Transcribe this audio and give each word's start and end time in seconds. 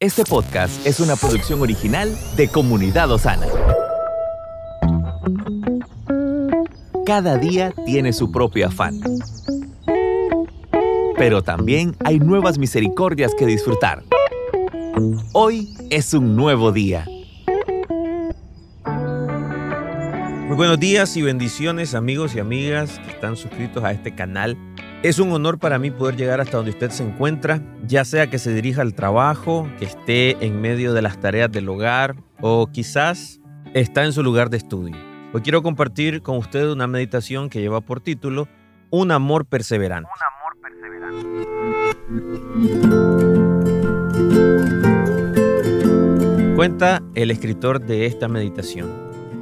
Este 0.00 0.22
podcast 0.22 0.86
es 0.86 1.00
una 1.00 1.16
producción 1.16 1.60
original 1.60 2.16
de 2.36 2.46
Comunidad 2.46 3.10
Osana. 3.10 3.48
Cada 7.04 7.36
día 7.36 7.72
tiene 7.84 8.12
su 8.12 8.30
propio 8.30 8.68
afán. 8.68 9.00
Pero 11.16 11.42
también 11.42 11.96
hay 12.04 12.20
nuevas 12.20 12.58
misericordias 12.58 13.34
que 13.34 13.44
disfrutar. 13.44 14.04
Hoy 15.32 15.74
es 15.90 16.14
un 16.14 16.36
nuevo 16.36 16.70
día. 16.70 17.04
Muy 20.46 20.56
buenos 20.56 20.78
días 20.78 21.16
y 21.16 21.22
bendiciones 21.22 21.96
amigos 21.96 22.36
y 22.36 22.38
amigas 22.38 23.00
que 23.00 23.10
están 23.10 23.34
suscritos 23.36 23.82
a 23.82 23.90
este 23.90 24.14
canal. 24.14 24.56
Es 25.04 25.20
un 25.20 25.30
honor 25.30 25.60
para 25.60 25.78
mí 25.78 25.92
poder 25.92 26.16
llegar 26.16 26.40
hasta 26.40 26.56
donde 26.56 26.72
usted 26.72 26.90
se 26.90 27.04
encuentra, 27.04 27.62
ya 27.86 28.04
sea 28.04 28.28
que 28.28 28.38
se 28.38 28.52
dirija 28.52 28.82
al 28.82 28.94
trabajo, 28.94 29.68
que 29.78 29.84
esté 29.84 30.44
en 30.44 30.60
medio 30.60 30.92
de 30.92 31.02
las 31.02 31.20
tareas 31.20 31.52
del 31.52 31.68
hogar 31.68 32.16
o 32.40 32.66
quizás 32.66 33.40
está 33.74 34.04
en 34.04 34.12
su 34.12 34.24
lugar 34.24 34.50
de 34.50 34.56
estudio. 34.56 34.96
Hoy 35.32 35.42
quiero 35.42 35.62
compartir 35.62 36.20
con 36.20 36.36
usted 36.36 36.68
una 36.68 36.88
meditación 36.88 37.48
que 37.48 37.60
lleva 37.60 37.80
por 37.80 38.00
título 38.00 38.48
Un 38.90 39.12
amor 39.12 39.46
perseverante. 39.46 40.10
Cuenta 46.56 47.04
el 47.14 47.30
escritor 47.30 47.80
de 47.80 48.06
esta 48.06 48.26
meditación. 48.26 48.90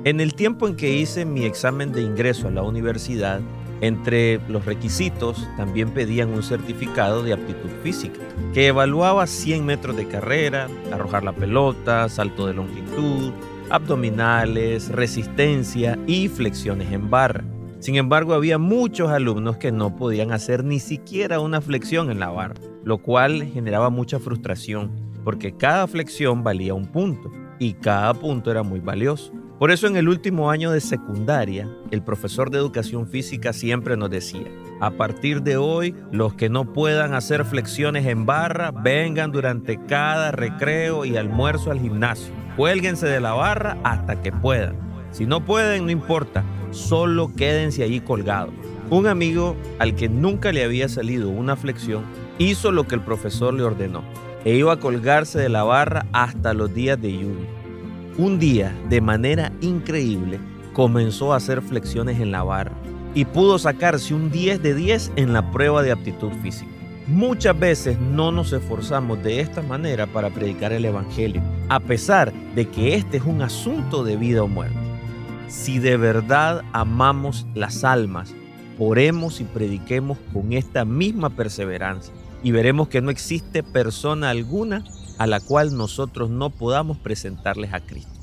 En 0.04 0.20
el 0.20 0.34
tiempo 0.34 0.68
en 0.68 0.76
que 0.76 0.92
hice 0.92 1.24
mi 1.24 1.46
examen 1.46 1.92
de 1.92 2.02
ingreso 2.02 2.48
a 2.48 2.50
la 2.50 2.62
universidad, 2.62 3.40
entre 3.80 4.40
los 4.48 4.64
requisitos 4.64 5.46
también 5.56 5.90
pedían 5.90 6.30
un 6.30 6.42
certificado 6.42 7.22
de 7.22 7.32
aptitud 7.32 7.70
física, 7.82 8.20
que 8.54 8.68
evaluaba 8.68 9.26
100 9.26 9.64
metros 9.64 9.96
de 9.96 10.06
carrera, 10.08 10.68
arrojar 10.92 11.24
la 11.24 11.32
pelota, 11.32 12.08
salto 12.08 12.46
de 12.46 12.54
longitud, 12.54 13.32
abdominales, 13.70 14.88
resistencia 14.90 15.98
y 16.06 16.28
flexiones 16.28 16.92
en 16.92 17.10
barra. 17.10 17.44
Sin 17.80 17.96
embargo, 17.96 18.34
había 18.34 18.58
muchos 18.58 19.10
alumnos 19.10 19.58
que 19.58 19.72
no 19.72 19.96
podían 19.96 20.32
hacer 20.32 20.64
ni 20.64 20.80
siquiera 20.80 21.40
una 21.40 21.60
flexión 21.60 22.10
en 22.10 22.18
la 22.18 22.30
barra, 22.30 22.56
lo 22.84 22.98
cual 22.98 23.44
generaba 23.52 23.90
mucha 23.90 24.18
frustración, 24.18 24.90
porque 25.24 25.56
cada 25.56 25.86
flexión 25.86 26.42
valía 26.42 26.74
un 26.74 26.86
punto 26.86 27.30
y 27.58 27.74
cada 27.74 28.14
punto 28.14 28.50
era 28.50 28.62
muy 28.62 28.80
valioso. 28.80 29.32
Por 29.58 29.70
eso 29.70 29.86
en 29.86 29.96
el 29.96 30.10
último 30.10 30.50
año 30.50 30.70
de 30.70 30.82
secundaria, 30.82 31.66
el 31.90 32.02
profesor 32.02 32.50
de 32.50 32.58
educación 32.58 33.06
física 33.06 33.54
siempre 33.54 33.96
nos 33.96 34.10
decía, 34.10 34.46
a 34.80 34.90
partir 34.90 35.42
de 35.42 35.56
hoy, 35.56 35.94
los 36.12 36.34
que 36.34 36.50
no 36.50 36.74
puedan 36.74 37.14
hacer 37.14 37.46
flexiones 37.46 38.04
en 38.04 38.26
barra, 38.26 38.70
vengan 38.70 39.32
durante 39.32 39.82
cada 39.86 40.30
recreo 40.30 41.06
y 41.06 41.16
almuerzo 41.16 41.70
al 41.70 41.80
gimnasio. 41.80 42.34
Cuélguense 42.58 43.06
de 43.06 43.18
la 43.18 43.32
barra 43.32 43.78
hasta 43.82 44.20
que 44.20 44.30
puedan. 44.30 44.76
Si 45.10 45.24
no 45.24 45.42
pueden, 45.42 45.86
no 45.86 45.90
importa, 45.90 46.44
solo 46.70 47.32
quédense 47.34 47.82
allí 47.82 48.00
colgados. 48.00 48.52
Un 48.90 49.06
amigo 49.06 49.56
al 49.78 49.94
que 49.94 50.10
nunca 50.10 50.52
le 50.52 50.64
había 50.64 50.90
salido 50.90 51.30
una 51.30 51.56
flexión 51.56 52.04
hizo 52.38 52.72
lo 52.72 52.86
que 52.86 52.96
el 52.96 53.00
profesor 53.00 53.54
le 53.54 53.62
ordenó 53.62 54.02
e 54.44 54.54
iba 54.54 54.74
a 54.74 54.80
colgarse 54.80 55.38
de 55.38 55.48
la 55.48 55.64
barra 55.64 56.04
hasta 56.12 56.52
los 56.52 56.74
días 56.74 57.00
de 57.00 57.12
lluvia. 57.12 57.65
Un 58.18 58.38
día, 58.38 58.74
de 58.88 59.02
manera 59.02 59.52
increíble, 59.60 60.40
comenzó 60.72 61.34
a 61.34 61.36
hacer 61.36 61.60
flexiones 61.60 62.18
en 62.18 62.30
la 62.30 62.42
barra 62.42 62.72
y 63.14 63.26
pudo 63.26 63.58
sacarse 63.58 64.14
un 64.14 64.30
10 64.30 64.62
de 64.62 64.74
10 64.74 65.12
en 65.16 65.34
la 65.34 65.50
prueba 65.50 65.82
de 65.82 65.92
aptitud 65.92 66.30
física. 66.42 66.70
Muchas 67.06 67.58
veces 67.58 68.00
no 68.00 68.32
nos 68.32 68.54
esforzamos 68.54 69.22
de 69.22 69.40
esta 69.40 69.60
manera 69.60 70.06
para 70.06 70.30
predicar 70.30 70.72
el 70.72 70.86
Evangelio, 70.86 71.42
a 71.68 71.78
pesar 71.78 72.32
de 72.54 72.66
que 72.66 72.94
este 72.94 73.18
es 73.18 73.24
un 73.24 73.42
asunto 73.42 74.02
de 74.02 74.16
vida 74.16 74.42
o 74.42 74.48
muerte. 74.48 74.78
Si 75.48 75.78
de 75.78 75.98
verdad 75.98 76.62
amamos 76.72 77.46
las 77.54 77.84
almas, 77.84 78.34
oremos 78.78 79.42
y 79.42 79.44
prediquemos 79.44 80.16
con 80.32 80.54
esta 80.54 80.86
misma 80.86 81.28
perseverancia 81.28 82.14
y 82.42 82.50
veremos 82.50 82.88
que 82.88 83.02
no 83.02 83.10
existe 83.10 83.62
persona 83.62 84.30
alguna 84.30 84.84
a 85.18 85.26
la 85.26 85.40
cual 85.40 85.76
nosotros 85.76 86.30
no 86.30 86.50
podamos 86.50 86.98
presentarles 86.98 87.72
a 87.72 87.80
Cristo. 87.80 88.15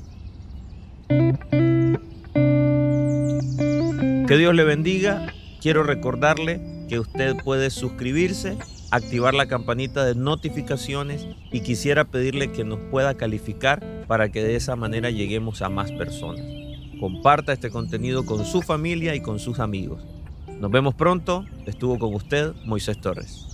Que 4.34 4.38
Dios 4.38 4.56
le 4.56 4.64
bendiga. 4.64 5.32
Quiero 5.60 5.84
recordarle 5.84 6.60
que 6.88 6.98
usted 6.98 7.36
puede 7.44 7.70
suscribirse, 7.70 8.58
activar 8.90 9.32
la 9.32 9.46
campanita 9.46 10.04
de 10.04 10.16
notificaciones 10.16 11.24
y 11.52 11.60
quisiera 11.60 12.02
pedirle 12.02 12.50
que 12.50 12.64
nos 12.64 12.80
pueda 12.90 13.14
calificar 13.14 13.80
para 14.08 14.32
que 14.32 14.42
de 14.42 14.56
esa 14.56 14.74
manera 14.74 15.10
lleguemos 15.10 15.62
a 15.62 15.68
más 15.68 15.92
personas. 15.92 16.44
Comparta 16.98 17.52
este 17.52 17.70
contenido 17.70 18.26
con 18.26 18.44
su 18.44 18.60
familia 18.60 19.14
y 19.14 19.20
con 19.20 19.38
sus 19.38 19.60
amigos. 19.60 20.02
Nos 20.58 20.72
vemos 20.72 20.96
pronto. 20.96 21.44
Estuvo 21.66 21.96
con 22.00 22.12
usted 22.12 22.54
Moisés 22.64 23.00
Torres. 23.00 23.53